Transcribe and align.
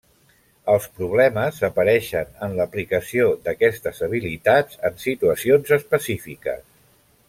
Els 0.75 0.87
problemes 1.01 1.59
apareixen 1.67 2.33
en 2.47 2.57
l'aplicació 2.61 3.29
d'aquestes 3.45 4.03
habilitats 4.09 4.83
en 4.91 5.01
situacions 5.09 5.79
específiques. 5.83 6.71